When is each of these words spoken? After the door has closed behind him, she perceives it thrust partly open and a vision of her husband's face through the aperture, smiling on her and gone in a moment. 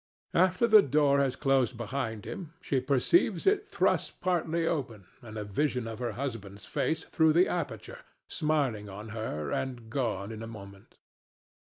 After 0.33 0.65
the 0.65 0.81
door 0.81 1.19
has 1.19 1.35
closed 1.35 1.77
behind 1.77 2.25
him, 2.25 2.53
she 2.59 2.79
perceives 2.79 3.45
it 3.45 3.67
thrust 3.67 4.19
partly 4.19 4.65
open 4.65 5.05
and 5.21 5.37
a 5.37 5.43
vision 5.43 5.87
of 5.87 5.99
her 5.99 6.13
husband's 6.13 6.65
face 6.65 7.03
through 7.03 7.33
the 7.33 7.47
aperture, 7.47 7.99
smiling 8.27 8.89
on 8.89 9.09
her 9.09 9.51
and 9.51 9.91
gone 9.91 10.31
in 10.31 10.41
a 10.41 10.47
moment. 10.47 10.97